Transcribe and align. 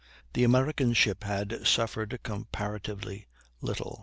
The 0.33 0.43
American 0.43 0.93
ship 0.93 1.23
had 1.25 1.59
suffered 1.67 2.21
comparatively 2.23 3.27
little. 3.61 3.99